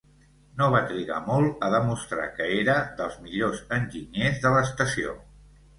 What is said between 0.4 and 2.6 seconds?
No va trigar molt a demostrar que